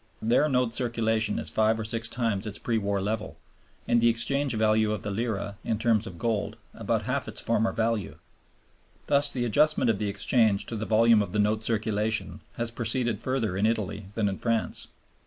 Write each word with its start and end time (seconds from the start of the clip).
There 0.19 0.41
the 0.41 0.49
note 0.49 0.73
circulation 0.73 1.37
is 1.37 1.51
five 1.51 1.79
or 1.79 1.85
six 1.85 2.07
times 2.07 2.47
its 2.47 2.57
pre 2.57 2.79
war 2.79 2.99
level, 2.99 3.37
and 3.87 4.01
the 4.01 4.09
exchange 4.09 4.55
value 4.55 4.91
of 4.93 5.03
the 5.03 5.11
lira 5.11 5.59
in 5.63 5.77
terms 5.77 6.07
of 6.07 6.17
gold 6.17 6.57
about 6.73 7.03
half 7.03 7.27
its 7.27 7.39
former 7.39 7.71
value. 7.71 8.17
Thus 9.05 9.31
the 9.31 9.45
adjustment 9.45 9.91
of 9.91 9.99
the 9.99 10.09
exchange 10.09 10.65
to 10.65 10.75
the 10.75 10.87
volume 10.87 11.21
of 11.21 11.33
the 11.33 11.37
note 11.37 11.61
circulation 11.61 12.41
has 12.57 12.71
proceeded 12.71 13.21
further 13.21 13.55
in 13.55 13.67
Italy 13.67 14.07
than 14.13 14.27
in 14.27 14.39
France. 14.39 14.87